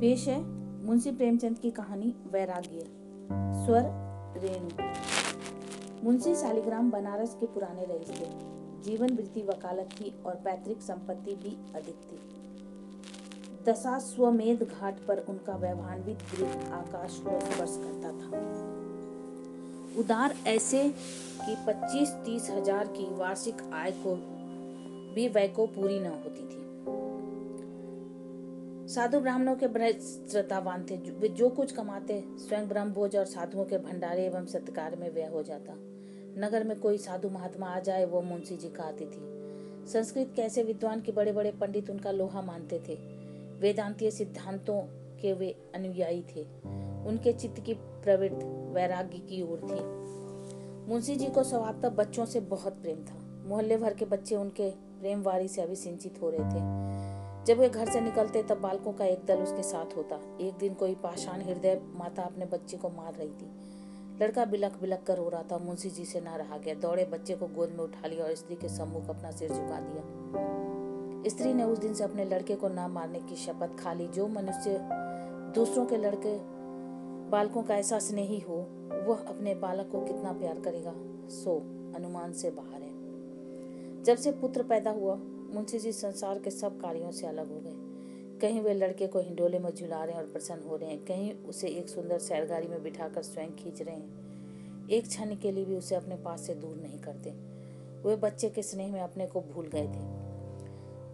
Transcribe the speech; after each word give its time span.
पेश 0.00 0.28
है 0.28 0.42
मुंशी 0.86 1.10
प्रेमचंद 1.10 1.58
की 1.58 1.70
कहानी 1.70 2.14
वैराग्य, 2.32 2.80
स्वर, 3.32 3.82
रेणु। 4.36 4.68
मुंशी 6.04 6.34
शालिग्राम 6.34 6.90
बनारस 6.90 7.36
के 7.40 7.46
पुराने 7.46 7.84
रईस 7.84 8.08
थे। 8.10 8.26
जीवन 8.82 9.14
वृत्ति, 9.14 9.42
वकालत 9.42 9.88
थी 10.00 10.14
और 10.26 10.34
पैतृक 10.34 10.80
संपत्ति 10.80 11.34
भी 11.34 11.56
अधिक 11.74 11.94
थी। 11.94 12.18
दशा 13.66 13.98
स्वमेध 13.98 14.62
घाट 14.62 14.94
पर 15.08 15.18
उनका 15.28 15.56
वैभान्वित 15.56 16.16
गृह 16.16 16.74
आकाश 16.74 17.20
को 17.26 17.40
स्पर्श 17.40 17.80
करता 17.84 18.08
था। 18.08 18.28
उदार 19.98 20.34
ऐसे 20.46 20.88
कि 21.46 21.56
25-30 21.66 22.50
हज़ार 22.50 22.86
की 22.86 23.14
वार्षिक 23.14 23.56
आय 23.74 23.90
को 23.90 24.33
भी 25.14 25.28
वह 25.28 25.46
को 25.46 25.66
पूरी 25.66 26.00
न 26.00 26.06
होती 26.06 26.42
थी। 26.42 26.64
साधु 28.88 29.20
ब्राह्मणों 29.20 29.56
के 29.56 29.66
बड़े 29.66 29.92
श्रद्धावान 29.92 30.86
थे। 30.90 30.96
वे 30.96 31.28
जो 31.28 31.48
कुछ 31.48 31.72
कमाते, 31.72 32.24
स्वयं 32.28 32.68
ब्रह्म 32.68 32.92
भोज 32.92 33.16
और 33.16 33.24
साधुओं 33.24 33.64
के 33.64 33.78
भंडारे 33.78 34.26
एवं 34.26 34.46
सत्कार 34.46 34.96
में 34.96 35.14
व्यय 35.14 35.26
हो 35.26 35.42
जाता। 35.42 35.72
नगर 36.38 36.64
में 36.64 36.80
कोई 36.80 36.98
साधु 36.98 37.28
महात्मा 37.28 37.66
आ 37.66 37.80
जाए, 37.80 38.04
वो 38.04 38.22
मुंशी 38.22 38.56
जी 38.56 38.68
का 38.68 38.82
आती 38.82 39.04
थी। 39.04 39.34
संस्कृत 39.86 40.32
कैसे 40.36 40.62
विद्वान 40.62 41.00
के 41.00 41.12
बड़े 41.12 41.32
बड़े 41.32 41.52
पंडित 41.52 41.90
उनका 41.90 42.10
लोहा 42.10 42.42
मानते 42.42 42.82
थे। 42.88 42.94
वेदांतीय 43.60 44.10
सिद्धांतों 44.10 44.80
के 45.16 45.32
वे 45.32 45.56
अनुयायी 45.74 46.22
थे। 46.22 46.42
उनके 47.06 47.32
चित्त 47.32 47.60
की 47.60 47.74
प्रवृत्ति 47.74 48.46
वैराग्य 48.46 49.18
की 49.18 49.42
ओर 49.42 49.58
थी। 49.58 50.04
मुंशी 50.90 51.16
जी 51.16 51.26
को 51.26 51.42
स्वभावतः 51.42 51.88
बच्चों 51.88 52.24
से 52.24 52.40
बहुत 52.40 52.72
प्रेम 52.72 52.96
था। 52.96 53.44
मोहल्ले 53.46 53.76
भर 53.76 53.94
के 53.94 54.04
बच्चे 54.04 54.36
उनके 54.36 54.83
प्रेम 55.00 55.22
वारी 55.22 55.48
से 55.48 55.62
अभिसिंचित 55.62 56.22
हो 56.22 56.30
रहे 56.30 56.40
थे। 56.40 56.84
जब 57.44 57.58
वे 57.58 57.68
घर 57.68 57.88
से 57.88 58.00
निकलते, 58.00 58.42
तब 58.42 58.60
बालकों 58.60 58.92
का 58.92 59.04
एक 59.04 59.24
दल 59.24 59.38
उसके 59.42 59.62
साथ 59.62 59.96
होता। 59.96 60.20
एक 60.40 60.54
दिन 60.54 60.74
कोई 60.74 60.94
पाषाण 60.94 61.40
हृदय 61.40 61.82
माता 61.94 62.22
अपने 62.22 62.44
बच्चे 62.44 62.76
को 62.76 62.88
मार 62.88 63.14
रही 63.14 63.30
थी। 63.30 63.50
लड़का 64.22 64.44
बिलक 64.44 64.72
बिलक 64.80 65.02
कर 65.02 65.16
रो 65.16 65.28
रहा 65.28 65.42
था, 65.42 65.58
मुंशी 65.58 65.90
जी 65.90 66.04
से 66.04 66.20
ना 66.20 66.36
रहा 66.36 66.58
गया। 66.58 66.74
दौड़े 66.74 67.04
बच्चे 67.04 67.34
को 67.34 67.46
गोद 67.46 67.68
में 67.68 67.78
उठा 67.78 68.06
लिया 68.06 68.24
और 68.24 68.34
स्त्री 68.34 68.56
के 68.56 68.68
सम्मुख 68.68 69.08
अपना 69.08 69.30
सिर 69.30 69.48
झुका 69.48 69.80
दिया। 69.80 70.04
स्त्री 71.28 71.54
ने 71.54 71.64
उस 71.64 71.78
दिन 71.78 71.94
से 71.94 72.04
अपने 72.04 72.24
लड़के 72.24 72.54
को 72.54 72.68
ना 72.68 72.88
मारने 72.88 73.20
की 73.20 73.36
शपथ 73.36 73.84
खा 73.84 73.92
ली। 73.92 74.08
जो 74.08 74.28
मनुष्य 74.28 74.88
दूसरों 75.54 75.86
के 75.86 75.96
लड़के 75.96 76.38
बालकों 77.30 77.62
का 77.62 77.76
ऐसा 77.76 77.98
स्नेही 77.98 78.38
हो, 78.38 78.56
वह 79.06 79.16
अपने 79.16 79.54
बालक 79.54 79.88
को 79.92 80.00
कितना 80.00 80.32
प्यार 80.32 80.60
करेगा? 80.60 80.94
सो 81.28 81.58
अनुमान 81.96 82.32
से 82.32 82.50
बाहर 82.50 82.82
जब 84.04 84.16
से 84.16 84.32
पुत्र 84.32 84.62
पैदा 84.62 84.90
हुआ, 84.90 85.14
मुंशी 85.54 85.78
जी 85.78 85.92
संसार 85.92 86.38
के 86.38 86.50
सब 86.50 86.80
कार्यों 86.80 87.10
से 87.10 87.26
अलग 87.26 87.48
हो 87.48 87.60
गए। 87.60 87.94
कहीं 88.38 88.60
वे 88.60 88.74
लड़के 88.74 89.06
को 89.06 89.20
हिंडोले 89.20 89.58
में 89.58 89.74
झुला 89.74 90.04
रहे 90.04 90.14
हैं 90.14 90.22
और 90.22 90.30
प्रसन्न 90.30 90.62
हो 90.68 90.76
रहे 90.76 90.90
हैं, 90.90 91.04
कहीं 91.04 91.34
उसे 91.34 91.68
एक 91.68 91.88
सुंदर 91.88 92.18
सैरगाड़ी 92.18 92.68
में 92.68 92.82
बिठाकर 92.82 93.22
स्वयं 93.22 93.56
खींच 93.56 93.82
रहे 93.82 93.94
हैं। 93.94 94.24
एक 94.88 95.08
क्षण 95.08 95.36
के 95.36 95.52
लिए 95.52 95.64
भी 95.64 95.76
उसे 95.76 95.94
अपने 95.94 96.16
पास 96.16 96.40
से 96.40 96.54
दूर 96.54 96.76
नहीं 96.76 96.98
करते। 96.98 97.30
वे 98.08 98.16
बच्चे 98.16 98.50
के 98.50 98.62
स्नेह 98.62 98.92
में 98.92 99.00
अपने 99.00 99.26
को 99.26 99.40
भूल 99.40 99.66
गए 99.74 99.86
थे। 99.86 100.24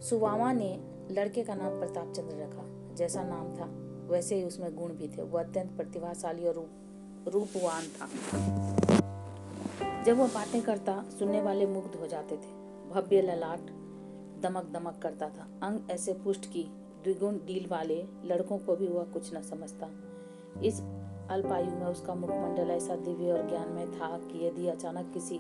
सुवामा 0.03 0.53
ने 0.53 0.81
लड़के 1.11 1.43
का 1.43 1.55
नाम 1.55 1.79
प्रताप 1.79 2.13
चंद्र 2.13 2.37
रखा। 2.37 2.95
जैसा 2.95 3.23
नाम 3.23 3.55
था, 3.55 3.65
वैसे 4.09 4.35
ही 4.35 4.45
उसमें 4.45 4.77
गुण 4.77 4.89
भी 4.89 5.09
थे। 5.09 5.23
वह 5.23 5.43
अत्यंत 5.43 5.71
प्रतिभाशाली 5.77 6.45
और 6.45 6.55
रूप, 6.55 6.71
रूपवान 7.29 7.85
था। 7.85 8.07
जब 10.05 10.19
वह 10.19 10.27
बातें 10.27 10.63
करता, 10.63 11.05
सुनने 11.19 11.43
वाले 11.43 11.67
मुग्ध 11.67 11.97
हो 11.97 12.07
जाते 12.07 12.37
थे। 12.37 12.60
भव्य 12.91 13.21
ललाट 13.23 13.71
दमक 14.43 14.71
दमक 14.73 14.99
करता 15.03 15.29
था। 15.29 15.49
अंग 15.63 15.91
ऐसे 15.91 16.13
पुष्ट 16.15 16.47
की 16.47 16.63
द्विगुण 17.05 17.37
डील 17.47 17.67
वाले 17.67 18.03
लड़कों 18.25 18.59
को 18.59 18.77
भी 18.77 18.89
वह 18.89 19.05
कुछ 19.05 19.35
न 19.35 19.43
समझता। 19.43 19.91
इस 20.63 20.81
अल्पायु 21.31 21.71
में 21.71 21.87
उसका 21.87 22.15
मुखमंडल 22.15 22.71
ऐसा 22.71 22.97
दिव्य 22.97 23.33
और 23.33 23.49
ज्ञानमय 23.49 23.87
था 23.89 24.09
कि 24.21 24.47
यदि 24.47 24.67
अचानक 24.69 25.13
किसी 25.15 25.37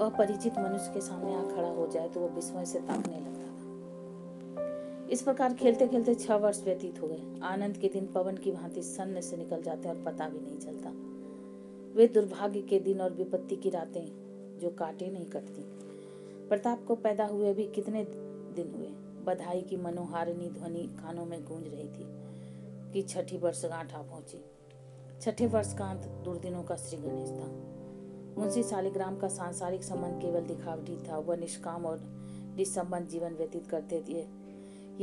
अपरिचित 0.00 0.58
मनुष्य 0.58 0.92
के 0.94 1.00
सामने 1.00 1.34
आ 1.34 1.42
खड़ा 1.46 1.68
हो 1.68 1.86
जाए 1.86 2.08
तो 2.08 2.20
वह 2.20 2.34
विस्मय 2.34 2.64
से 2.64 2.80
ताकने 2.80 3.20
लगता 3.20 3.46
था। 3.48 5.08
इस 5.10 5.22
प्रकार 5.22 5.54
खेलते 5.54 5.88
खेलते 5.88 6.14
छह 6.14 6.36
वर्ष 6.36 6.62
व्यतीत 6.64 7.00
हो 7.02 7.08
गए। 7.08 7.40
आनंद 7.42 7.76
के 7.76 7.88
दिन 7.88 8.06
पवन 8.06 8.36
की 8.36 8.52
भांति 8.52 8.82
सन्न 8.82 9.20
से 9.20 9.36
निकल 9.36 9.62
जाते 9.62 9.88
और 9.88 10.02
पता 10.06 10.28
भी 10.28 10.40
नहीं 10.40 10.58
चलता। 10.58 10.90
वे 11.96 12.06
दुर्भाग्य 12.06 12.62
के 12.62 12.80
दिन 12.80 13.00
और 13.00 13.12
विपत्ति 13.12 13.56
की 13.56 13.70
रातें 13.70 14.58
जो 14.58 14.70
काटे 14.70 15.10
नहीं 15.10 15.26
कटती 15.26 15.62
प्रताप 16.52 16.84
को 16.84 16.94
पैदा 16.94 17.26
हुए 17.26 17.54
भी 17.54 17.66
कितने 17.66 18.04
दिन 18.54 18.74
हुए? 18.76 18.86
बधाई 19.24 19.62
की 19.62 19.76
मनोहारिणी 19.76 20.50
ध्वनि 20.50 20.82
कानों 20.82 21.24
में 21.24 21.44
गूंज 21.44 21.68
रही 21.68 21.88
थी 21.88 22.04
कि 22.92 23.02
छठी 23.02 23.38
वर्षगांठ 23.38 23.94
आ 23.94 24.02
पहुँची। 24.02 24.44
छठे 25.20 25.46
वर्ष 25.46 25.74
का 25.74 25.84
अंत 25.84 26.00
दुर्दिनों 26.00 26.62
का 26.62 26.76
श्री 26.76 26.98
गणेश 26.98 27.28
था। 27.28 27.46
मुंशी 28.40 28.62
शालिग्राम 28.62 29.16
का 29.16 29.28
सांसारिक 29.28 29.82
संबंध 29.82 30.22
केवल 30.22 30.40
दिखावटी 30.40 30.96
था। 30.96 31.18
वह 31.18 31.36
निष्काम 31.36 31.86
और 31.86 32.00
निसंबंध 32.56 33.08
जीवन 33.08 33.34
व्यतीत 33.34 33.66
करते 33.66 34.00
थे। 34.08 34.20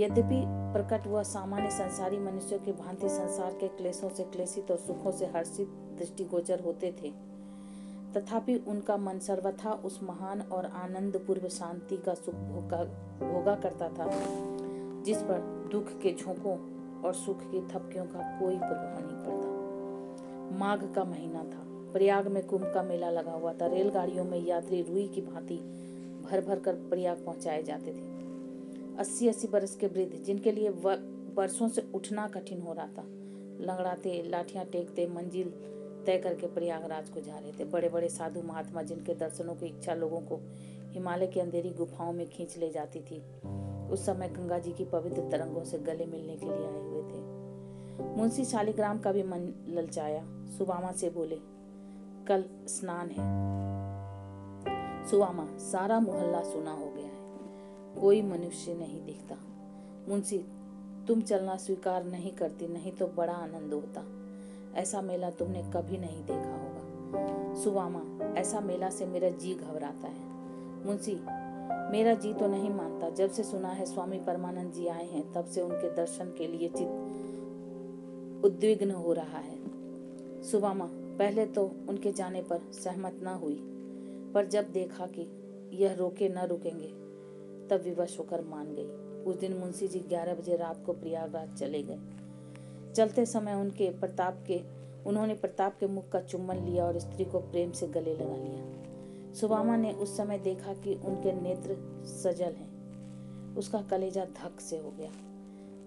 यद्यपि 0.02 0.44
प्रकट 0.48 1.08
वह 1.08 1.24
सामान्य 1.24 1.70
संसारी 1.72 2.18
मनुष्यों 2.18 2.60
के 2.60 2.72
भांति 2.72 3.10
संसार 3.10 3.52
के 3.52 3.68
क्लेशों 3.68 4.10
से 4.10 4.24
क्लेशित 4.24 4.72
और 4.72 4.78
सुखों 4.78 5.12
से 5.12 5.26
हर्षित 5.26 5.68
दृष्टिगोचर 5.68 6.60
होते 6.60 6.96
थे 7.04 7.29
तथापि 8.16 8.56
उनका 8.68 8.98
मन 8.98 9.20
सर्वथा 9.20 9.72
उस 9.86 10.00
महान 10.04 10.42
और 10.42 10.66
आनंद 10.66 11.18
पूर्व 11.28 11.48
शांति 11.50 11.98
का 11.98 12.14
सुख 12.14 12.36
भोगा 13.22 13.56
करता 13.56 13.90
था, 13.90 14.10
जिस 15.04 15.22
पर 15.22 15.40
दुख 15.72 15.92
के 16.02 16.14
झोंकों 16.14 16.58
और 17.02 17.14
सुख 17.16 17.42
की 17.42 17.62
थपकियों 17.68 18.06
का 18.06 18.20
कोई 18.40 18.58
प्रभाव 18.58 19.00
नहीं 19.00 19.20
पड़ता। 19.26 20.58
माघ 20.60 20.94
का 20.96 21.04
महीना 21.04 21.44
था। 21.44 21.66
प्रयाग 21.94 22.28
में 22.28 22.46
कुंभ 22.48 22.72
का 22.74 22.84
मेला 22.84 23.10
लगा 23.10 23.32
हुआ 23.32 23.54
था। 23.54 23.68
रेलगाड़ियों 23.68 24.26
में 24.26 24.40
यात्री 24.40 24.82
रुई 24.82 25.08
की 25.08 25.22
भांति 25.22 25.58
भर 26.24 26.42
भर 26.42 26.60
कर 26.60 26.74
प्रयाग 26.90 27.24
पहुँचाए 27.26 27.64
जाते 27.64 27.94
थे। 27.94 28.98
अस्सी 28.98 29.28
अस्सी 29.28 29.48
बरस 29.48 29.76
के 29.76 29.88
वृद्ध, 29.88 30.16
जिनके 30.16 30.52
लिए 30.52 30.70
वर्षों 30.70 31.68
से 31.68 31.86
उठना 31.96 32.28
कठिन 32.28 32.62
हो 32.62 32.74
रहा 32.74 32.88
था, 32.88 33.04
लंगड़ाते, 33.62 34.22
लाठियाँ 34.24 34.66
टेकते, 34.66 35.08
मंजिल 35.08 35.54
तय 36.06 36.18
करके 36.18 36.48
प्रयागराज 36.48 37.10
को 37.10 37.22
जा 37.22 37.38
रहे 37.40 37.52
थे। 37.52 37.66
बड़े 37.66 37.90
बड़े 37.90 38.10
साधु 38.10 38.42
महात्मा 38.42 38.82
जिनके 38.82 39.16
दर्शनों 39.16 39.56
की 39.56 39.66
इच्छा 39.66 39.94
लोगों 39.94 40.22
को 40.22 40.40
हिमालय 40.92 41.28
की 41.28 41.40
अंधेरी 41.40 41.70
गुफाओं 41.70 42.14
में 42.14 42.30
खींच 42.30 42.58
ले 42.58 42.70
जाती 42.70 43.00
थी, 43.02 43.22
उस 43.90 44.06
समय 44.06 44.30
गंगा 44.30 44.60
जी 44.60 44.72
की 44.72 44.86
पवित्र 44.86 45.22
तरंगों 45.22 45.64
से 45.64 45.80
गले 45.80 46.06
मिलने 46.06 46.36
के 46.36 46.46
लिए 46.46 46.68
आए 46.68 46.82
हुए 46.82 47.02
थे। 47.04 48.18
मुंशी 48.18 48.46
शालिग्राम 48.46 49.00
का 49.00 49.12
भी 49.12 49.24
मन 49.24 49.66
ललचाया। 49.68 50.24
सुबामा 50.58 50.92
से 50.92 51.10
बोले, 51.10 51.40
कल 52.28 52.44
स्नान 52.68 53.10
है। 53.10 53.50
सुबामा, 55.10 55.48
सारा 55.58 56.00
मोहल्ला 56.00 56.44
सुना 56.44 56.72
हो 56.72 56.86
गया 56.86 57.06
है। 57.06 58.02
कोई 58.02 58.22
मनुष्य 58.22 58.74
नहीं 58.74 59.06
दिखता। 59.06 59.36
मुंशी, 60.10 60.38
तुम 61.08 61.22
चलना 61.22 61.58
स्वीकार 61.58 62.04
नहीं 62.04 62.32
करती, 62.32 62.68
नहीं 62.68 62.92
तो 62.92 63.08
बड़ा 63.08 63.34
आनंद 63.34 63.74
होता। 63.74 64.19
ऐसा 64.76 65.02
मेला 65.02 65.30
तुमने 65.30 65.64
कभी 65.64 65.98
नहीं 65.98 66.24
देखा 66.24 66.52
होगा। 66.52 67.56
सुवामा, 67.64 68.34
ऐसा 68.36 68.60
मेला 68.60 68.90
से 68.90 69.06
मेरा 69.06 69.30
जी 69.30 69.54
घबराता 69.56 70.08
है। 70.08 70.30
मुंशी, 70.86 71.20
मेरा 71.92 72.14
जी 72.14 72.34
तो 72.34 72.48
नहीं 72.48 72.70
मानता। 72.70 73.10
जब 73.10 73.32
से 73.32 73.44
सुना 73.44 73.68
है 73.68 73.86
स्वामी 73.86 74.20
परमानंद 74.20 74.74
जी 74.74 74.88
आए 74.88 75.06
हैं, 75.06 75.34
तब 75.34 75.46
से 75.46 75.62
उनके 75.62 75.96
दर्शन 75.96 76.26
के 76.26 76.48
लिए 76.48 76.70
चित 76.70 76.88
उद्विग्न 78.46 78.92
हो 78.92 79.14
रहा 79.14 79.38
है। 79.38 79.60
सुवामा, 80.44 80.90
पहले 80.92 81.46
तो 81.46 81.72
उनके 81.90 82.12
जाने 82.12 82.42
पर 82.42 82.58
सहमत 82.58 83.20
न 83.24 83.28
हुई, 83.28 83.60
पर 84.34 84.46
जब 84.46 84.72
देखा 84.72 85.06
कि 85.06 85.28
यह 85.74 85.94
रोके 85.94 86.30
न 86.30 86.38
रुकेंगे, 86.38 86.88
तब 87.68 87.82
विवश 87.84 88.20
होकर 88.20 88.42
मान 88.42 88.76
गई। 88.76 89.10
उस 89.24 89.36
दिन 89.36 89.54
मुंशी 89.54 89.88
जी 89.88 90.00
ग्यारह 90.00 90.34
बजे 90.34 90.56
रात 90.56 90.84
को 90.86 90.94
प्रयागराज 90.94 91.54
चले 91.58 91.84
गए। 91.84 92.00
चलते 92.96 93.26
समय 93.26 93.54
उनके 93.54 93.90
प्रताप 93.90 94.44
के, 94.48 94.62
उन्होंने 95.06 95.34
प्रताप 95.34 95.78
के 95.80 95.88
मुख 95.88 96.10
का 96.10 96.20
चुम्बन 96.20 96.56
लिया 96.56 96.86
और 96.86 97.00
स्त्री 97.00 97.26
को 97.26 97.40
प्रेम 97.40 97.72
से 97.72 97.88
गले 97.88 98.14
लगा 98.14 98.36
लिया। 98.36 98.80
सुबामा 99.34 99.76
ने 99.76 99.92
उस 99.92 100.18
समय 100.18 100.38
देखा 100.38 100.74
कि 100.74 100.96
उनके 100.96 101.42
नेत्र 101.42 101.78
सजल 102.06 102.52
हैं। 102.52 102.70
उसका 103.56 103.82
कलेजा 103.82 104.26
धक 104.26 104.60
से 104.60 104.78
हो 104.78 104.92
गया। 104.92 105.12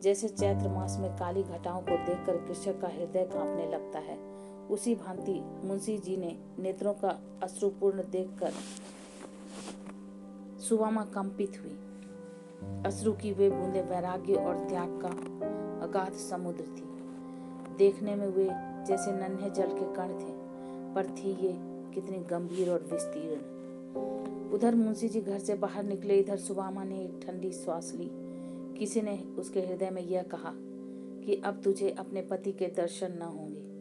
जैसे 0.02 0.28
चैत्र 0.28 0.68
मास 0.68 0.98
में 1.00 1.10
काली 1.12 1.42
घटाओं 1.42 1.80
को 1.80 1.96
देखकर 1.96 2.36
कृषक 2.36 2.80
का 2.80 2.88
हृदय 2.88 3.22
कांपने 3.22 3.70
लगता 3.70 3.98
है, 3.98 4.18
उसी 4.70 4.94
भांति 4.94 5.66
मुंशी 5.66 5.98
जी 5.98 6.16
ने 6.16 6.38
नेत्रों 6.58 6.94
का 6.94 7.40
अश्रुपूर्ण 7.42 8.02
देखकर 8.10 8.52
सुबामा 10.60 11.04
कंपित 11.04 11.62
हुई। 11.62 11.78
अश्रु 12.86 13.12
की 13.12 13.32
वे 13.32 13.50
बूंदे 13.50 13.80
वैराग्य 13.80 14.34
और 14.34 14.58
त्याग 14.58 15.00
का 15.02 15.08
अगाध 15.86 16.12
समुद्र 16.12 16.62
थी। 16.62 16.91
देखने 17.78 18.14
में 18.14 18.26
वे 18.26 18.44
जैसे 18.86 19.12
नन्हे 19.12 19.50
जल 19.50 19.66
के 19.66 19.94
कण 19.94 20.08
थे, 20.08 20.32
पर 20.94 21.06
थी 21.06 21.30
ये 21.46 21.54
कितनी 21.94 22.18
गंभीर 22.18 22.70
और 22.70 22.82
विस्तीर्ण। 22.92 23.40
उधर 24.50 24.74
मुंशी 24.74 25.08
जी 25.08 25.20
घर 25.20 25.38
से 25.38 25.54
बाहर 25.54 25.84
निकले, 25.84 26.18
इधर 26.18 26.36
सुबामा 26.36 26.84
ने 26.84 27.00
एक 27.00 27.20
ठंडी 27.26 27.52
श्वास 27.52 27.92
ली। 27.94 28.10
किसी 28.78 29.02
ने 29.02 29.18
उसके 29.38 29.60
हृदय 29.60 29.90
में 29.90 30.02
यह 30.02 30.22
कहा 30.22 30.52
कि 31.26 31.42
अब 31.44 31.60
तुझे 31.64 31.90
अपने 31.90 32.22
पति 32.22 32.52
के 32.52 32.66
दर्शन 32.66 33.12
न 33.12 33.22
होंगे। 33.22 33.72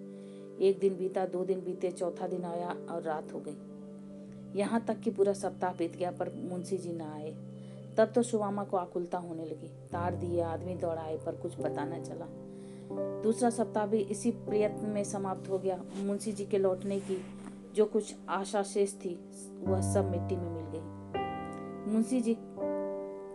एक 0.68 0.80
दिन 0.80 0.98
बीता, 0.98 1.26
दो 1.26 1.46
दिन 1.46 1.60
बीते, 1.60 1.92
चौथा 1.92 2.28
दिन 2.28 2.44
आया 2.44 2.76
और 2.92 3.02
रात 3.02 3.34
हो 3.34 3.40
गई। 3.40 3.58
यहाँ 4.60 4.86
तक 4.86 5.00
कि 5.00 5.12
पूरा 5.12 5.34
सप्ताह 5.34 5.74
बीत 5.74 5.96
गया, 5.96 6.12
पर 6.12 6.32
मुंशी 6.36 6.78
जी 6.78 6.94
न 6.94 7.02
आए। 7.02 7.36
तब 7.98 8.12
तो 8.16 8.24
सुवामा 8.24 8.64
को 8.64 8.78
आकुलता 8.78 9.18
होने 9.18 9.46
लगी। 9.46 9.68
तार 9.92 10.16
दिए, 10.16 10.42
आदमी 10.42 10.76
दौड़ाए 10.76 11.18
पर 11.18 11.36
कुछ 11.36 11.54
पता 11.56 11.86
न 11.86 12.04
चला। 12.04 12.28
दूसरा 13.24 13.50
सप्ताह 13.50 13.86
भी 13.86 13.98
इसी 13.98 14.32
प्रयत्न 14.32 14.90
में 14.90 15.04
समाप्त 15.04 15.50
हो 15.50 15.60
गया। 15.60 15.84
मुंशी 15.96 16.32
जी 16.32 16.46
के 16.46 16.58
लौटने 16.58 17.00
की 17.00 17.22
जो 17.76 17.86
कुछ 17.86 18.16
आशा 18.30 18.64
शेष 18.64 18.94
थी, 18.94 19.20
वह 19.60 19.82
सब 19.94 20.12
मिट्टी 20.12 20.36
में 20.36 20.50
मिल 20.50 20.66
गई। 20.66 20.82
मुंशी 21.92 22.22
जी 22.22 22.38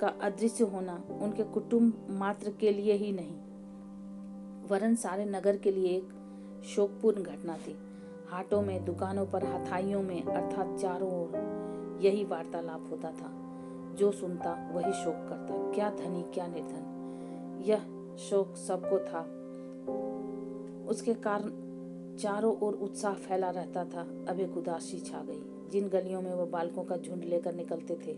का 0.01 0.09
अदृश्य 0.23 0.65
होना 0.65 1.05
उनके 1.23 1.43
कुटुंब 1.43 2.07
मात्र 2.11 2.53
के 2.61 2.71
लिए 2.71 2.93
ही 2.93 3.13
नहीं, 3.13 3.37
वरन 4.69 4.95
सारे 4.95 5.25
नगर 5.25 5.57
के 5.57 5.73
लिए 5.73 5.89
एक 5.89 6.09
शोकपूर्ण 6.65 7.23
घटना 7.23 7.57
थी। 7.57 7.79
हाटों 8.29 8.63
में, 8.63 8.85
दुकानों 8.85 9.27
पर, 9.27 9.45
हथाइयों 9.45 10.03
में, 10.03 10.23
अर्थात 10.23 10.79
चारों 10.79 11.11
ओर 11.11 11.47
यही 12.03 12.25
वार्तालाप 12.25 12.89
होता 12.91 13.11
था। 13.11 13.43
जो 13.95 14.13
सुनता 14.13 14.71
वही 14.73 14.93
शोक 14.93 15.15
करता। 15.15 15.73
क्या 15.73 15.91
धनी, 15.91 16.23
क्या 16.23 16.47
निर्धन। 16.47 17.63
यह 17.67 17.79
शोक 18.17 18.57
सबको 18.57 18.99
था। 18.99 19.43
उसके 20.87 21.15
कारण 21.15 22.17
चारों 22.17 22.55
ओर 22.59 22.75
उत्साह 22.75 23.15
फैला 23.15 23.51
रहता 23.51 23.85
था। 23.85 24.01
अब 24.29 24.41
एक 24.41 24.57
उदासी 24.57 24.99
छा 25.01 25.23
गई। 25.23 25.71
जिन 25.71 25.89
गलियों 25.89 26.21
में 26.23 26.35
वह 26.35 26.45
बालकों 26.45 26.85
का 26.85 26.97
झुंड 26.97 27.25
लेकर 27.25 27.55
निकलते 27.55 27.97
थे, 28.07 28.13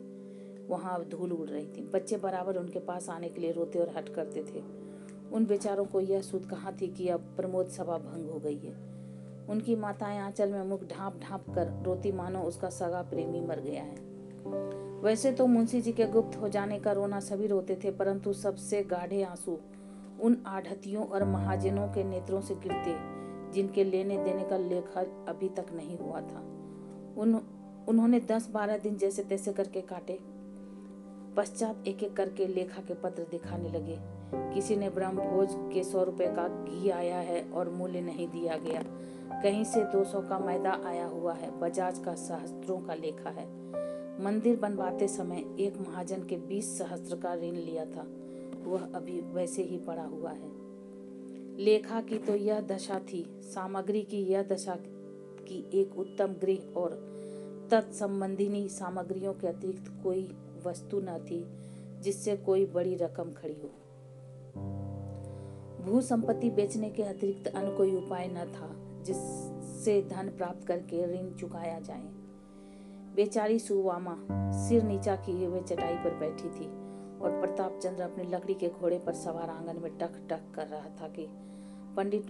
वहाँ 0.69 0.95
अब 0.95 1.09
धूल 1.09 1.33
उड़ 1.33 1.49
रही 1.49 1.67
थी। 1.67 1.85
बच्चे 1.85 2.17
बराबर 2.17 2.57
उनके 2.57 2.79
पास 2.79 3.09
आने 3.09 3.29
के 3.29 3.41
लिए 3.41 3.53
रोते 3.53 3.79
और 3.79 3.93
हट 3.97 4.09
करते 4.09 4.43
थे। 4.43 4.63
उन 5.33 5.47
बेचारों 5.47 5.85
को 5.85 6.01
यह 6.01 6.21
सुध 6.21 6.47
कहाँ 6.47 6.77
थी 6.81 6.89
कि 6.89 7.09
अब 7.09 7.21
प्रमोद 7.37 7.69
सभा 7.69 7.97
भंग 7.99 8.31
हो 8.31 8.39
गई 8.39 8.59
है। 8.59 8.75
उनकी 9.51 9.77
माताएँ 9.77 10.19
आंचल 10.19 10.53
में 10.53 10.63
मुख 10.63 10.85
ढांप 10.85 11.21
ढांप 11.23 11.45
कर 11.55 11.83
रोती 11.85 12.13
मानो 12.13 12.43
उसका 12.43 12.71
सगा 12.71 13.03
प्रेमी 13.03 13.41
मर 13.41 13.61
गया 13.61 13.83
है। 13.83 13.97
वैसे 15.03 15.33
तो 15.33 15.47
मुंशी 15.47 15.81
जी 15.81 15.93
के 15.93 16.07
गुप्त 16.07 16.37
हो 16.37 16.49
जाने 16.49 16.79
का 16.81 16.93
रोना 16.93 17.21
सभी 17.21 17.47
रोते 17.47 17.79
थे, 17.85 17.91
परंतु 17.91 18.33
सबसे 18.33 18.83
गाढ़े 18.83 19.23
आँसू 19.23 19.59
उन 20.21 20.43
आढ़तियों 20.47 21.05
और 21.05 21.25
महाजनों 21.25 21.89
के 21.89 22.05
नेत्रों 22.05 22.41
से 22.41 22.55
गिरते 22.55 23.19
जिनके 23.53 23.85
लेने 23.85 24.25
देने 24.25 24.45
का 24.45 24.57
लेखा 24.57 25.01
अभी 25.01 25.49
तक 25.49 25.67
नहीं 25.73 25.99
हुआ 25.99 26.21
था। 26.21 26.41
उन, 27.19 27.43
उन्होंने 27.89 28.21
दस 28.21 28.51
बारह 28.51 28.79
दिन 28.79 28.97
जैसे 28.97 29.23
तैसे 29.23 29.53
करके 29.53 29.81
काटे। 29.81 30.19
पश्चात 31.37 31.85
एक 31.89 32.03
एक 32.03 32.17
करके 32.17 32.47
लेखा 32.47 32.83
के 32.83 32.95
पत्र 32.95 33.27
दिखाने 33.31 33.69
लगे। 33.69 33.99
किसी 34.55 34.77
ने 34.77 34.91
ब्रह्म 34.91 35.17
भोज 35.17 35.49
के 35.53 35.85
सौ 35.85 36.05
रुपए 36.05 36.27
का 36.27 36.65
घी 36.65 36.91
आया 36.91 37.19
है 37.19 37.51
और 37.51 37.71
मूल्य 37.71 38.01
नहीं 38.01 38.29
दिया 38.29 38.57
गया। 38.57 38.83
कहीं 39.43 39.65
से 39.65 39.85
दो 39.85 40.05
सौ 40.05 40.21
का 40.21 40.39
मैदा 40.39 40.81
आया 40.87 41.07
हुआ 41.07 41.33
है, 41.33 41.61
बजाज 41.61 41.99
का 41.99 42.15
सहस्त्रों 42.15 42.79
का 42.79 42.95
लेखा 42.95 43.31
है। 43.31 43.47
मंदिर 44.25 44.57
बनवाते 44.57 45.09
समय 45.09 45.45
एक 45.61 45.89
महाजन 45.89 46.23
के 46.23 46.37
बीस 46.37 46.79
सहस्त्र 46.79 47.17
का 47.17 47.35
ऋण 47.35 47.53
लिया 47.53 47.85
था। 47.85 48.07
वह 48.69 48.85
अभी 48.95 49.21
वैसे 49.21 49.63
ही 49.63 49.79
पड़ा 49.79 50.05
हुआ 50.05 50.31
है। 50.31 50.51
लेखा 51.57 52.01
की 52.01 52.19
तो 52.19 52.35
यह 52.35 52.61
दशा 52.61 52.99
थी, 52.99 53.27
सामग्री 53.41 54.03
की 54.03 54.19
यह 54.19 54.43
दशा 54.43 54.77
की 55.41 55.71
एक 55.75 55.99
उत्तम 55.99 56.27
गृह 56.27 56.75
और 56.77 57.09
तत्संबंधिनी 57.71 58.69
सामग्रियों 58.69 59.35
के 59.35 59.47
अतिरिक्त 59.47 60.03
कोई 60.03 60.37
वस्तु 60.67 61.01
न 61.01 61.19
थी, 61.19 61.47
जिससे 62.03 62.37
कोई 62.37 62.67
बड़ी 62.67 62.95
रकम 62.95 63.33
खड़ी 63.33 63.55
हो। 63.55 63.71
भू 65.85 66.01
संपत्ति 66.01 66.51
बेचने 66.51 66.91
के 66.91 67.03
अतिरिक्त 67.03 67.47
अन्य 67.49 67.77
कोई 67.77 67.97
उपाय 67.97 68.29
न 68.29 68.45
था, 68.45 69.03
जिससे 69.03 70.03
धन 70.03 70.29
प्राप्त 70.29 70.67
करके 70.67 71.05
ऋण 71.07 71.35
चुकाया 71.35 71.81
जाए। 71.81 72.09
बेचारी 73.15 73.59
सुवामा 73.59 74.19
सिर 74.33 74.83
नीचा 74.83 75.17
किए 75.17 75.47
हुए 75.47 75.61
चटाई 75.61 75.95
पर 75.95 76.19
बैठी 76.19 76.49
थी। 76.49 76.88
और 77.23 77.41
प्रताप 77.41 77.79
चंद्र 77.83 78.03
अपनी 78.03 78.25
लकड़ी 78.25 78.55
के 78.55 78.69
घोड़े 78.69 78.99
पर 78.99 79.13
सवार 79.13 79.51
आँगन 79.51 79.81
में 79.83 79.99
टक 79.99 80.13
टक 80.31 80.41
कर 80.55 80.67
रहा 80.67 80.89
था 81.01 81.09
कि 81.09 81.27
पंडित 81.97 82.27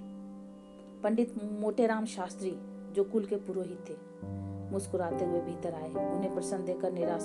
पंडित 1.03 1.35
मोटेराम 1.45 2.07
शास्त्री, 2.07 2.51
जो 2.93 3.05
कुल 3.05 3.27
के 3.27 3.37
पुरोहित 3.37 3.85
थे, 3.89 3.97
मुस्कुराते 4.73 5.25
हुए 5.25 5.41
भीतर 5.41 5.75
आए। 5.75 5.89
उन्हें 5.89 6.35
प्रसन्न 6.35 6.65
देकर 6.65 6.93
निराश, 6.93 7.23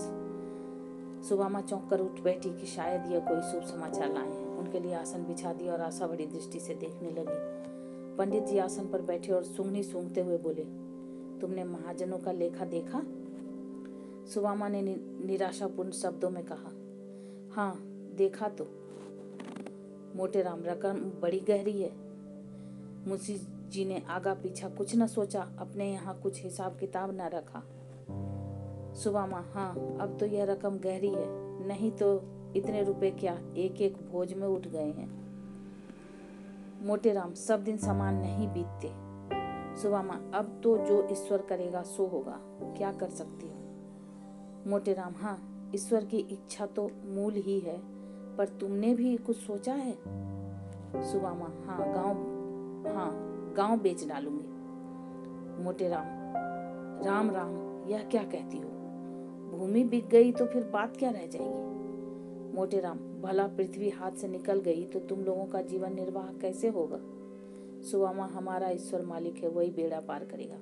सुबामा 1.29 1.61
चौंक 1.61 1.89
कर 1.89 1.99
उठ 1.99 2.19
बैठी 2.21 2.49
कि 2.49 2.65
शायद 2.65 3.11
यह 3.11 3.19
कोई 3.19 3.41
शुभ 3.41 3.63
समाचार 3.63 4.13
लाए 4.13 4.29
हैं। 4.29 4.57
उनके 4.57 4.79
लिए 4.79 4.93
आसन 4.93 5.23
बिछा 5.23 5.53
दिया 5.53 5.73
और 5.73 5.81
आशा 5.81 6.07
बड़ी 6.07 6.25
दृष्टि 6.25 6.59
से 6.59 6.73
देखने 6.73 7.11
लगी। 7.11 7.37
पंडित 8.17 8.43
जी 8.43 8.57
आसन 8.57 8.87
पर 8.87 9.01
बैठे 9.01 9.31
और 9.31 9.43
सूंघनी 9.43 9.83
सूंघते 9.83 10.21
हुए 10.21 10.37
बोले, 10.37 10.63
तुमने 11.41 11.63
महाजनों 11.63 12.17
का 12.17 12.31
लेखा 12.31 12.65
देखा? 12.65 13.01
सुबामा 14.33 14.67
ने, 14.67 14.81
निराशापूर्ण 15.25 15.91
शब्दों 15.91 16.29
में 16.29 16.45
कहा 16.45 16.71
हाँ 17.55 17.75
देखा 18.15 18.47
तो। 18.47 18.63
मोटे 20.15 20.41
राम 20.41 20.63
रकम 20.63 20.99
बड़ी 21.21 21.39
गहरी 21.39 21.81
है। 21.81 21.91
मुंशी 23.07 23.47
जी 23.69 23.85
ने 23.85 24.03
आगा 24.09 24.33
पीछा 24.33 24.69
कुछ 24.69 24.95
न 24.95 25.07
सोचा, 25.07 25.41
अपने 25.59 25.91
यहाँ 25.91 26.19
कुछ 26.23 26.43
हिसाब 26.43 26.77
किताब 26.79 27.11
न 27.11 27.21
रखा। 27.21 27.63
सुबामा 28.93 29.43
हाँ 29.53 29.97
अब 30.01 30.17
तो 30.19 30.25
यह 30.25 30.43
रकम 30.43 30.77
गहरी 30.77 31.07
है। 31.07 31.67
नहीं 31.67 31.91
तो 31.91 32.21
इतने 32.55 32.83
रुपए 32.83 33.11
क्या 33.11 33.39
एक 33.57 33.81
एक 33.81 33.97
भोज 34.11 34.33
में 34.33 34.47
उठ 34.47 34.67
गए 34.67 34.91
हैं। 34.91 35.09
मोटे 36.85 37.13
राम 37.13 37.33
सब 37.33 37.63
दिन 37.63 37.77
समान 37.77 38.15
नहीं 38.15 38.47
बीतते। 38.47 38.91
सुबामा 39.81 40.13
अब 40.13 40.61
तो 40.63 40.77
जो 40.77 41.07
ईश्वर 41.11 41.41
करेगा, 41.41 41.81
सो 41.81 42.05
होगा। 42.05 42.39
क्या 42.77 42.91
कर 42.91 43.09
सकती 43.09 43.47
हूँ? 43.47 43.61
मोटे 44.67 44.93
राम 44.93 45.13
हाँ 45.15 45.52
ईश्वर 45.75 46.05
की 46.05 46.17
इच्छा 46.17 46.65
तो 46.65 46.89
मूल 47.05 47.33
ही 47.35 47.59
है, 47.59 47.77
पर 48.37 48.47
तुमने 48.59 48.93
भी 48.93 49.15
कुछ 49.17 49.37
सोचा 49.37 49.73
है? 49.73 49.93
सुबामा 51.03 51.45
हाँ 51.65 51.77
गाँव 51.93 52.95
हाँ 52.95 53.53
गाँव 53.57 53.79
बेच 53.79 54.07
डालूँगी। 54.07 55.63
मोटे 55.63 55.87
राम 55.89 56.05
राम 57.05 57.31
राम, 57.31 57.51
यह 57.89 58.03
क्या 58.03 58.23
कहती 58.23 58.57
हो? 58.57 58.69
भूमि 59.51 59.83
बिक 59.83 60.07
गई 60.07 60.31
तो 60.31 60.45
फिर 60.45 60.63
बात 60.63 60.97
क्या 60.97 61.09
रह 61.09 61.25
जाएगी? 61.27 62.55
मोटे 62.55 62.79
राम, 62.79 62.97
भला 63.21 63.47
पृथ्वी 63.47 63.89
हाथ 63.89 64.11
से 64.11 64.27
निकल 64.27 64.59
गई 64.59 64.83
तो 64.83 64.99
तुम 64.99 65.19
लोगों 65.19 65.45
का 65.45 65.61
जीवन 65.61 65.93
निर्वाह 65.95 66.31
कैसे 66.41 66.69
होगा? 66.69 66.99
सुबामा 67.81 68.25
हमारा 68.25 68.69
ईश्वर 68.69 69.01
मालिक 69.05 69.43
है, 69.43 69.49
वही 69.49 69.69
बेड़ा 69.71 69.99
पार 69.99 70.25
करेगा। 70.25 70.57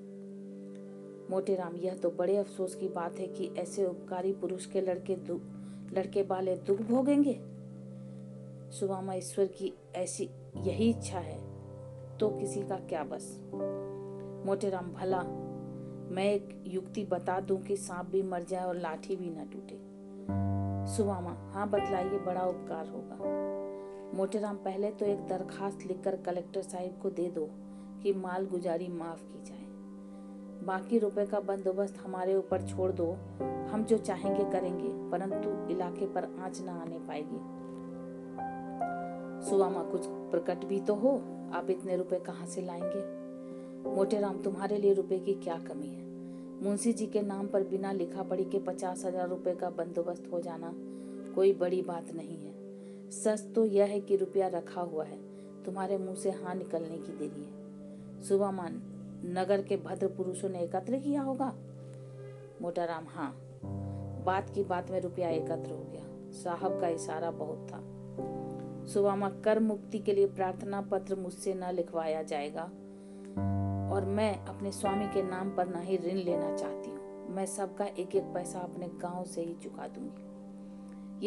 मोटे 1.31 1.55
राम 1.55 1.75
यह 1.75 1.93
तो 1.93 2.09
बड़े 2.09 2.35
अफसोस 2.37 2.75
की 2.75 2.87
बात 2.87 3.19
है 3.19 3.27
कि 3.27 3.49
ऐसे 3.57 3.85
उपकारी 3.85 4.31
पुरुष 4.33 4.65
के 4.65 4.81
लड़के 4.81 5.15
लड़के 5.95 6.23
बाले 6.23 6.55
दुख 6.57 6.81
भोगेंगे। 6.81 7.33
सुबामा 8.71 9.13
ईश्वर 9.13 9.45
की 9.45 9.73
ऐसी 9.95 10.29
यही 10.57 10.89
इच्छा 10.89 11.19
है 11.19 11.37
तो 12.17 12.29
किसी 12.29 12.61
का 12.61 12.75
क्या 12.79 13.03
बस? 13.03 13.27
मोटे 14.45 14.69
राम 14.69 14.91
भला, 14.93 15.21
मैं 16.15 16.25
एक 16.25 16.63
युक्ति 16.67 17.03
बता 17.03 17.39
दूँ 17.39 17.61
कि 17.61 17.77
सांप 17.77 18.09
भी 18.09 18.21
मर 18.23 18.43
जाए 18.43 18.65
और 18.65 18.77
लाठी 18.77 19.15
भी 19.15 19.29
ना 19.29 19.43
टूटे। 19.43 19.79
सुबामा 20.95 21.31
हाँ 21.53 21.69
बतलाइए, 21.69 22.19
बड़ा 22.19 22.45
उपकार 22.45 22.87
होगा। 22.87 24.17
मोटेराम 24.17 24.57
पहले 24.57 24.91
तो 24.91 25.05
एक 25.05 25.27
दरखास्त 25.27 25.85
लिखकर 25.87 26.15
कलेक्टर 26.15 26.61
साहिब 26.61 26.99
को 27.01 27.09
दे 27.09 27.27
दो 27.29 27.49
कि 28.03 28.13
माल 28.13 28.45
गुजारी 28.45 28.87
माफ़ 28.87 29.23
की 29.23 29.43
जाए। 29.43 29.60
बाकी 30.63 30.99
रुपए 30.99 31.25
का 31.25 31.39
बंदोबस्त 31.39 31.97
हमारे 31.97 32.35
ऊपर 32.35 32.61
छोड़ 32.61 32.91
दो। 32.91 33.11
हम 33.71 33.83
जो 33.83 33.97
चाहेंगे 33.97 34.43
करेंगे, 34.51 34.89
परंतु 35.11 35.73
इलाके 35.73 36.05
पर 36.05 36.23
आँच 36.39 36.61
न 36.61 36.69
आने 36.69 36.99
पाएगी। 36.99 37.39
सुवामा 39.49 39.83
कुछ 39.83 40.05
प्रकट 40.05 40.65
भी 40.65 40.79
तो 40.79 40.95
हो। 40.95 41.15
आप 41.53 41.69
इतने 41.69 41.97
रुपए 41.97 42.19
कहाँ 42.19 42.45
से 42.45 42.61
लाएँगे? 42.61 43.01
मोटेराम, 43.89 44.37
तुम्हारे 44.37 44.77
लिए 44.77 44.93
रुपए 44.93 45.19
की 45.19 45.33
क्या 45.33 45.57
कमी 45.57 45.87
है? 45.87 46.03
मुंशी 46.63 46.93
जी 46.93 47.07
के 47.07 47.21
नाम 47.21 47.47
पर 47.47 47.63
बिना 47.63 47.91
लिखा 47.91 48.23
पढ़ी 48.23 48.45
के 48.45 48.59
पचास 48.59 49.05
हज़ार 49.05 49.29
रुपए 49.29 49.55
का 49.55 49.69
बंदोबस्त 49.69 50.29
हो 50.31 50.39
जाना 50.39 50.73
कोई 51.35 51.53
बड़ी 51.53 51.81
बात 51.81 52.13
नहीं 52.13 52.37
है। 52.37 52.53
सच 53.11 53.53
तो 53.55 53.65
यह 53.65 53.85
है 53.85 53.99
कि 53.99 54.15
रुपया 54.15 54.47
रखा 54.47 54.81
हुआ 54.81 55.03
है। 55.03 55.17
तुम्हारे 55.63 55.97
मुँह 55.97 56.15
से 56.15 56.31
हाँ 56.31 56.55
निकलने 56.55 56.97
की 56.97 57.17
देरी 57.17 57.43
है। 57.43 58.23
सुबह 58.23 58.51
मान 58.51 58.81
नगर 59.25 59.61
के 59.61 59.77
भद्र 59.77 60.07
पुरुषों 60.07 60.49
ने 60.49 60.59
एकत्र 60.59 60.97
किया 60.97 61.21
होगा? 61.21 61.55
मोटाराम 62.61 63.05
हाँ। 63.07 63.37
बात 64.25 64.49
की 64.49 64.63
बात 64.63 64.91
में 64.91 65.01
रुपया 65.01 65.29
एकत्र 65.29 65.71
हो 65.71 65.83
गया। 65.91 66.31
साहब 66.31 66.81
का 66.81 66.87
इशारा 66.87 67.31
बहुत 67.31 67.67
था। 67.73 67.79
सुबामा, 68.85 69.29
कर 69.29 69.59
मुक्ति 69.59 69.99
के 69.99 70.13
लिए 70.13 70.27
प्रार्थना 70.27 70.81
पत्र 70.81 71.15
मुझसे 71.15 71.53
न 71.53 71.63
लिखवाया 71.63 72.23
जाएगा 72.23 72.63
और 73.93 74.05
मैं 74.05 74.45
अपने 74.45 74.71
स्वामी 74.71 75.05
के 75.05 75.23
नाम 75.23 75.55
पर 75.55 75.67
न 75.67 75.81
ही 75.81 75.97
ऋण 75.97 76.15
लेना 76.15 76.55
चाहती 76.55 76.89
हूँ। 76.89 77.29
मैं 77.29 77.45
सबका 77.45 77.85
एक 77.85 78.15
एक 78.15 78.23
पैसा 78.23 78.59
अपने 78.59 78.87
गाँव 78.87 79.23
से 79.25 79.41
ही 79.41 79.53
चुका 79.53 79.87
दूँगी। 79.87 80.31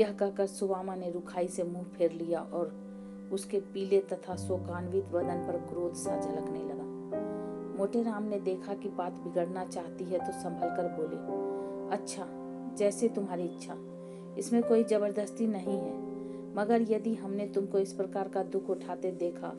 यह 0.01 0.13
कहकर 0.13 0.47
सुबामा 0.47 0.95
ने 0.95 1.11
रुखाई 1.11 1.49
से 1.49 1.65
मुँह 1.65 1.85
फेर 1.85 2.13
लिया 2.13 2.41
और 2.41 2.85
उसके 3.33 3.61
पीले 3.61 4.01
तथा 4.01 4.37
शोकान्वित 4.37 5.05
बदन 5.05 5.47
पर 5.47 5.57
क्रोध 5.57 5.95
सा 5.95 6.21
झलकने 6.21 6.65
लगा। 6.65 6.84
मोटे 7.77 8.03
राम 8.03 8.23
ने 8.23 8.39
देखा 8.41 8.75
कि 8.75 8.89
बात 8.89 9.13
बिगड़ना 9.25 9.65
चाहती 9.67 10.05
है 10.05 10.19
तो 10.19 10.33
संभल 10.33 10.77
कर 10.77 10.89
बोले 10.97 11.17
अच्छा 11.97 12.27
जैसे 12.79 13.09
तुम्हारी 13.09 13.45
इच्छा, 13.45 13.77
इसमें 14.39 14.63
कोई 14.63 14.85
ज़बरदस्ती 14.85 15.47
नहीं 15.47 15.79
है। 15.79 15.93
मगर 16.55 16.83
यदि 16.91 17.15
हमने 17.15 17.47
तुमको 17.47 17.79
इस 17.79 17.93
प्रकार 17.93 18.29
का 18.29 18.43
दुख 18.45 18.71
उठाते 18.71 19.11
देखा 19.13 19.53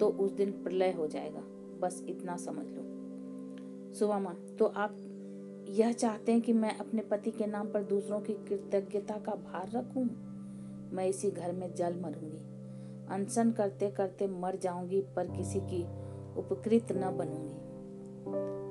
तो 0.00 0.08
उस 0.20 0.32
दिन 0.32 0.50
प्रलय 0.64 0.92
हो 0.92 1.06
जाएगा। 1.06 1.42
बस 1.80 2.02
इतना 2.08 2.36
समझ 2.36 2.66
लो। 2.66 3.94
सुवामा 3.94 4.34
तो 4.58 4.66
आप 4.76 4.96
यह 5.70 5.92
चाहते 5.92 6.32
हैं 6.32 6.40
कि 6.40 6.52
मैं 6.52 6.76
अपने 6.78 7.02
पति 7.02 7.30
के 7.30 7.46
नाम 7.46 7.66
पर 7.66 7.82
दूसरों 7.84 8.20
की 8.20 8.32
कृतज्ञता 8.48 9.14
का 9.18 9.32
भार 9.44 9.70
रखूँ? 9.70 10.04
मैं 10.92 11.06
इसी 11.06 11.30
घर 11.30 11.52
में 11.52 11.74
जल 11.74 12.00
मरूँगी। 12.02 12.38
अनशन 13.10 13.50
करते 13.50 13.90
करते 13.90 14.26
मर 14.30 14.56
जाऊँगी, 14.56 15.00
पर 15.16 15.26
किसी 15.28 15.60
की 15.62 15.82
उपकृत 16.36 16.86
न 16.92 17.16
बनूँगी। 17.18 17.68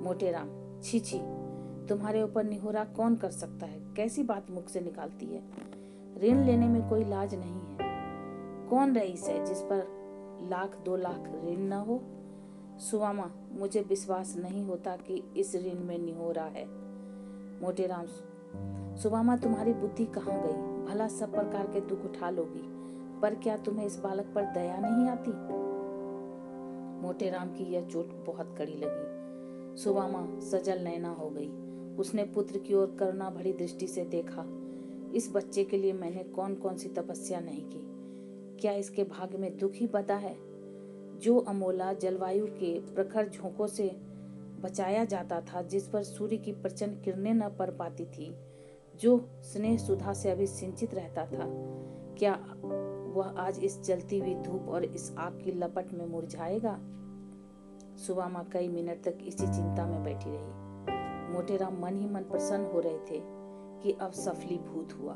मोटे 0.06 0.32
राम, 0.32 0.80
छी 0.82 1.00
छी, 1.00 1.20
तुम्हारे 1.88 2.24
ऊपर 2.24 2.44
निहोरा 2.44 2.84
कौन 2.84 3.16
कर 3.16 3.30
सकता 3.30 3.66
है? 3.66 3.80
कैसी 3.96 4.24
बात 4.24 4.52
मुख 4.52 4.70
से 4.70 4.82
निकालती 4.82 5.26
है? 5.26 5.44
ऋण 6.18 6.44
लेने 6.46 6.68
में 6.68 6.90
कोई 6.90 7.04
लाज 7.04 7.36
नहीं 7.36 7.54
है। 7.54 7.78
कौन 8.70 8.96
रईस 8.96 9.28
है 9.28 9.46
जिस 9.46 9.62
पर 9.62 9.88
लाख, 10.50 10.78
दो 10.86 10.96
लाख 10.96 11.24
ऋण 11.46 11.58
न 11.58 11.74
हो? 11.74 12.02
सुवामा, 12.80 13.32
मुझे 13.52 13.82
विश्वास 13.82 14.36
नहीं 14.38 14.66
होता 14.66 14.96
कि 14.96 15.34
इस 15.38 15.56
ऋण 15.56 15.80
में 15.80 15.98
निहोरा 15.98 16.44
है। 16.44 16.66
मोटे 17.62 17.88
राम, 17.88 18.06
सुवामा, 18.96 19.38
तुम्हारी 19.38 19.74
बुद्धि 19.74 20.06
कहाँ 20.06 20.42
गई? 20.42 20.86
भला 20.86 21.08
सब 21.08 21.32
प्रकार 21.32 21.68
के 21.68 21.82
दुख 21.82 22.06
उठा 22.06 22.30
लोगी, 22.30 22.64
पर 23.22 23.36
क्या 23.36 23.58
तुम्हें 23.58 23.86
इस 23.86 24.00
बालक 24.00 24.26
पर 24.36 24.46
दया 24.46 24.78
नहीं 24.78 25.08
आती? 25.10 25.57
मोटे 26.98 27.30
राम 27.30 27.50
की 27.50 27.63
यह 27.63 27.88
चोट 27.88 28.25
बहुत 28.25 28.56
कड़ी 28.58 28.74
लगी। 28.74 29.18
सुवामा 29.82 30.39
सजल 30.39 30.80
नैना 30.80 31.10
हो 31.10 31.30
गई। 31.30 31.50
उसने 31.96 32.24
पुत्र 32.24 32.58
की 32.58 32.74
ओर 32.74 32.96
करुणा 33.00 33.30
भरी 33.30 33.54
दृष्टि 33.54 33.88
से 33.88 34.06
देखा। 34.06 34.46
इस 35.16 35.32
बच्चे 35.36 35.63
के 35.63 35.77
लिए 35.77 35.94
मैंने 35.94 36.24
कौन 36.24 36.56
कौन 36.56 36.75
सी 36.77 36.89
तपस्या 36.89 37.39
नहीं 37.39 37.63
की? 37.63 37.98
क्या 38.60 38.72
इसके 38.72 39.04
भाग्य 39.04 39.38
में 39.38 39.58
दुख 39.58 39.72
ही 39.74 39.88
पता 39.88 40.16
है? 40.16 40.38
जो 41.20 41.38
अमोला 41.38 41.94
जलवायु 41.94 42.48
के 42.48 42.80
प्रखर 42.80 43.30
झोंकों 43.30 43.68
से 43.68 43.98
बचाया 44.62 45.06
जाता 45.06 45.42
था, 45.42 45.62
जिस 45.62 45.88
पर 45.88 46.04
सूर्य 46.04 46.38
की 46.38 46.51
प्रचंड 46.51 47.01
किरणें 47.01 47.34
न 47.34 47.50
पड़ 47.50 47.72
पाती 47.72 48.06
थी, 48.06 48.36
जो 49.00 49.30
स्नेह 49.42 49.77
सुधा 49.77 50.13
से 50.13 50.32
अभी 50.32 50.48
सिंचित 50.48 50.94
रहता 50.94 51.25
था, 51.25 51.46
क्या 52.18 52.34
वह 53.18 53.40
आज 53.40 53.60
इस 53.60 53.82
जलती 53.82 54.20
हुई 54.20 54.36
धूप 54.36 54.70
और 54.70 54.84
इस 54.86 55.14
आग 55.18 55.40
की 55.44 55.52
लपट 55.52 55.94
में 55.94 56.06
मुरझाएगा? 56.06 56.78
सुबामा 57.98 58.44
कई 58.44 58.68
मिनट 58.68 59.04
तक 59.04 59.18
इसी 59.22 59.46
चिंता 59.46 59.86
में 59.86 60.04
बैठी 60.04 60.30
रही। 60.30 61.34
मोटेराम 61.34 61.80
मन 61.82 61.96
ही 61.96 62.10
मन 62.10 62.24
प्रसन्न 62.24 62.66
हो 62.66 62.80
रहे 62.80 63.00
थे 63.02 63.22
कि 63.82 63.92
अब 63.92 64.12
सफलीभूत 64.12 64.94
हुआ। 64.94 65.16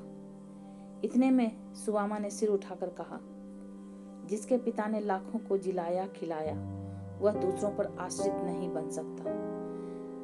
इतने 1.03 1.29
में 1.31 1.74
सुवामा 1.75 2.17
ने 2.17 2.29
सिर 2.29 2.50
उठाकर 2.50 2.89
कहा, 3.00 3.20
जिसके 4.27 4.58
पिता 4.58 4.86
ने 4.88 5.00
लाखों 5.00 5.39
को 5.39 5.58
जिलाया 5.58 6.08
खिलाया, 6.08 6.53
वह 7.22 7.34
दूसरों 7.34 7.72
पर 7.72 7.96
आश्रित 8.00 8.34
नहीं 8.36 8.70
बन 8.70 8.89
सकता। 8.89 9.24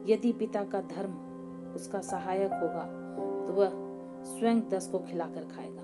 यदि 0.07 0.31
पिता 0.33 0.63
का 0.63 0.81
धर्म 0.81 1.13
उसका 1.75 2.01
सहायक 2.01 2.51
होगा 2.53 2.85
तो 3.47 3.53
वह 3.53 3.69
स्वयं 4.25 4.61
दस 4.69 4.87
को 4.87 4.99
खिलाकर 4.99 5.43
खाएगा। 5.45 5.83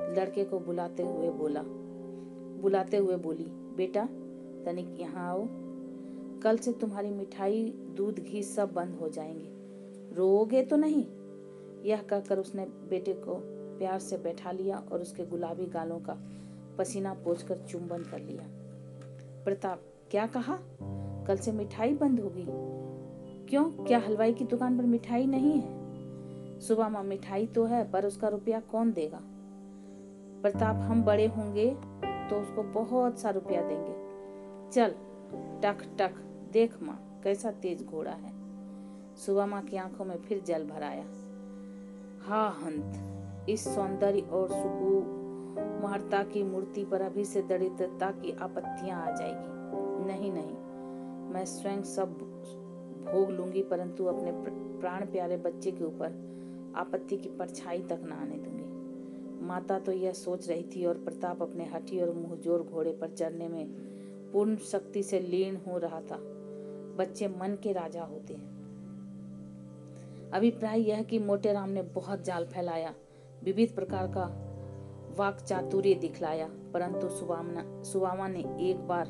लड़के 0.00 0.44
को 0.44 0.60
बुलाते 0.60 1.02
हुए 1.02 1.30
बोला। 1.30 1.62
बुलाते 2.62 2.96
हुए 2.96 3.16
बोली, 3.16 3.46
बेटा, 3.50 4.08
तनिक 4.64 5.00
यहाँ 5.00 5.30
आओ। 5.30 5.46
कल 6.40 6.56
से 6.56 6.72
तुम्हारी 6.72 7.10
मिठाई, 7.10 7.74
दूध, 7.96 8.18
घी 8.18 8.42
सब 8.42 8.72
बंद 8.72 8.94
हो 8.94 9.08
जाएँगे। 9.08 9.54
रोओगे 10.14 10.62
तो 10.62 10.76
नहीं? 10.76 11.06
यह 11.82 12.02
कहकर 12.02 12.38
उसने 12.38 12.64
बेटे 12.64 13.12
को 13.12 13.34
प्यार 13.78 13.98
से 13.98 14.16
बैठा 14.16 14.52
लिया 14.52 14.84
और 14.92 15.00
उसके 15.00 15.26
गुलाबी 15.26 15.66
गालों 15.66 15.98
का 15.98 16.18
पसीना 16.78 17.14
पोछकर 17.14 17.56
चुंबन 17.58 17.98
कर 17.98 18.18
लिया। 18.18 18.44
प्रताप, 19.44 19.80
क्या 20.10 20.26
कहा? 20.26 20.58
कल 21.26 21.36
से 21.36 21.52
मिठाई 21.52 21.94
बंद 21.94 22.20
होगी। 22.20 22.46
क्यों? 23.46 23.64
क्या 23.64 23.98
हलवाई 23.98 24.32
की 24.32 24.44
दुकान 24.44 24.78
पर 24.78 24.84
मिठाई 24.84 25.26
नहीं 25.26 25.52
है? 25.52 25.84
सुबह 26.60 26.88
माँ 26.88 27.04
मिठाई 27.04 27.46
तो 27.46 27.64
है, 27.64 27.90
पर 27.90 28.06
उसका 28.06 28.28
रुपया 28.28 28.60
कौन 28.60 28.92
देगा? 28.92 29.20
प्रताप 30.44 30.76
हम 30.82 31.02
बड़े 31.02 31.26
होंगे 31.26 31.66
तो 32.30 32.36
उसको 32.36 32.62
बहुत 32.72 33.18
सा 33.18 33.30
रुपया 33.30 33.60
देंगे। 33.62 33.92
चल, 34.70 34.94
टक 35.62 35.84
टक, 35.98 36.14
देख 36.52 36.72
माँ, 36.82 36.96
कैसा 37.24 37.50
तेज 37.62 37.84
घोड़ा 37.84 38.12
है। 38.12 38.32
सुबह 39.16 39.46
माँ 39.46 39.62
की 39.62 39.76
आँखों 39.76 40.04
में 40.04 40.16
फिर 40.18 40.42
जल 40.46 40.66
भराया 40.66 41.04
हा 42.24 42.42
हंत, 42.58 43.48
इस 43.50 43.64
सौंदर्य 43.74 44.20
और 44.20 44.48
सुकुमारता 44.48 46.22
की 46.24 46.42
मूर्ति 46.42 46.84
पर 46.84 47.02
अभी 47.02 47.24
से 47.24 47.42
दरिद्रता 47.42 48.10
की 48.12 48.32
आपत्तियाँ 48.38 49.00
आ 49.02 49.10
जाएगी। 49.10 50.06
नहीं 50.06 50.32
नहीं, 50.32 50.54
मैं 51.32 51.44
स्वयं 51.46 51.82
सब 51.86 52.18
भोग 53.04 53.30
लूँगी, 53.30 53.62
परंतु 53.62 54.04
अपने 54.06 54.32
प्राण 54.80 55.06
प्यारे 55.06 55.36
बच्चे 55.38 55.70
के 55.70 55.84
ऊपर 55.84 56.08
आपत्ति 56.76 57.16
की 57.16 57.28
परछाई 57.38 57.82
तक 57.82 58.00
न 58.04 58.12
आने 58.12 58.36
दूँगी। 58.36 58.63
माता 59.44 59.78
तो 59.78 59.92
यह 59.92 60.12
सोच 60.12 60.48
रही 60.48 60.62
थी 60.76 60.84
और 60.84 60.94
प्रताप 60.94 61.42
अपने 61.42 61.64
हठी 61.64 62.00
और 62.00 62.12
मुंहजोर 62.12 62.62
घोड़े 62.62 62.92
पर 62.92 63.10
चढ़ने 63.10 63.48
में 63.48 63.66
पूर्ण 64.32 64.56
शक्ति 64.56 65.02
से 65.02 65.20
लीन 65.20 65.56
हो 65.66 65.78
रहा 65.78 66.00
था। 66.00 66.18
बच्चे 66.98 67.28
मन 67.28 67.58
के 67.62 67.72
राजा 67.72 68.02
होते 68.02 68.34
हैं। 68.34 68.52
अभिप्राय 70.30 70.80
यह 70.80 71.02
कि 71.02 71.18
मोटे 71.18 71.52
राम 71.52 71.70
ने 71.70 71.82
बहुत 71.82 72.24
जाल 72.24 72.44
फैलाया 72.44 72.94
विविध 73.44 73.74
प्रकार 73.74 74.06
का 74.06 74.24
वाक 75.18 75.40
चातुर्य 75.40 75.94
दिखलाया 75.94 76.48
परंतु 76.74 77.08
सुवामा 77.84 78.28
ने 78.28 78.40
एक 78.70 78.86
बार 78.88 79.08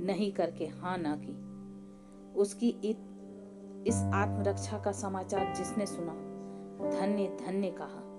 नहीं 0.00 0.32
करके 0.32 0.66
हाँ 0.66 0.96
ना 0.98 1.16
की। 1.16 1.36
उसकी 2.34 2.68
इत, 2.84 2.98
इस 3.86 3.94
आत्मरक्षा 4.14 4.78
का 4.78 4.92
समाचार 4.92 5.54
जिसने 5.56 5.86
सुना 5.86 6.12
धन्य 6.90 7.36
धन्य 7.46 7.70
कहा। 7.70 8.09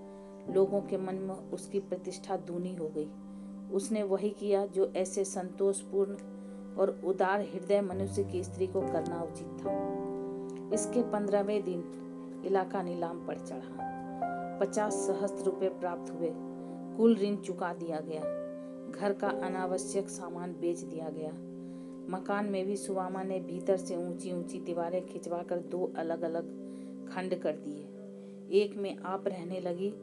लोगों 0.54 0.82
के 0.82 0.98
मन 0.98 1.16
में 1.16 1.36
उसकी 1.36 1.80
प्रतिष्ठा 1.80 2.38
दूनी 2.38 2.76
हो 2.76 2.90
गई। 2.98 3.08
उसने 3.74 4.04
वही 4.04 4.30
किया 4.30 4.66
जो 4.66 4.94
ऐसे 4.96 5.24
संतोषपूर्ण 5.24 6.16
और 6.76 7.02
उदार 7.06 7.42
हृदय 7.42 7.82
मनुष्य 7.82 8.24
की 8.24 8.44
स्त्री 8.44 8.68
को 8.68 8.82
करना 8.82 9.22
उचित 9.22 9.48
था। 9.48 9.78
इसके 10.74 11.02
पंद्रहवें 11.02 11.64
दिन 11.64 11.84
इलाका 12.46 12.84
नीलाम 12.84 13.28
पर 13.28 13.40
चढ़ा। 13.40 13.88
पचास 14.62 14.94
सहस्त्र 14.94 15.46
रुपए 15.46 15.70
प्राप्त 15.70 16.12
हुए। 16.12 16.32
कुल 16.98 17.16
ऋण 17.16 17.36
चुका 17.36 17.74
दिया 17.74 18.00
गया। 18.00 18.22
घर 18.92 19.14
का 19.14 19.28
अनावश्यक 19.28 20.10
सामान 20.10 20.54
बेच 20.54 20.80
दिया 20.80 21.10
गया। 21.10 21.32
मकान 22.10 22.46
में 22.46 22.66
भी 22.66 22.78
सुवामा 22.78 23.24
ने 23.24 23.40
भीतर 23.40 23.78
से 23.78 23.96
ऊँची 23.96 24.32
ऊँची 24.32 24.60
दीवारें 24.60 25.06
खिंचवाकर 25.06 25.58
दो 25.60 25.94
अलग 25.98 26.22
अलग 26.22 26.50
खंड 27.10 27.36
कर 27.36 27.56
दिए। 27.56 27.88
एक 28.64 28.78
में 28.78 28.98
आप 28.98 29.28
रहने 29.28 29.60
लगी 29.60 29.94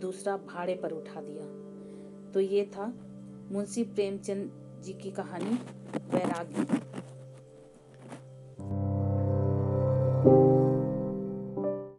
दूसरा 0.00 0.36
भाड़े 0.36 0.74
पर 0.74 0.90
उठा 0.90 1.20
दिया। 1.20 2.32
तो 2.32 2.40
ये 2.40 2.64
था 2.64 2.92
मुंशी 3.52 3.84
प्रेमचंद 3.84 4.80
जी 4.84 4.92
की 4.92 5.10
कहानी 5.10 5.58
वैराग्य 6.14 6.64